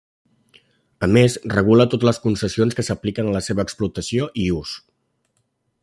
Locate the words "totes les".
1.91-2.21